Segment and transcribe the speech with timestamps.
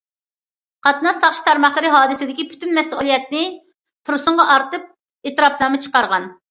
[0.87, 3.45] قاتناش ساقچى تارماقلىرى ھادىسىدىكى پۈتۈن مەسئۇلىيەتنى
[4.11, 4.89] تۇرسۇنغا ئارتىپ
[5.29, 6.33] ئېتىراپنامە چىقارغان.